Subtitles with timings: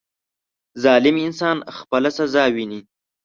[0.83, 2.79] •ظالم انسان خپله سزا ویني.